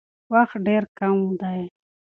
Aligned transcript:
وخت 0.33 0.55
ډېر 0.67 0.83
کم 0.97 1.17
دی. 1.41 1.61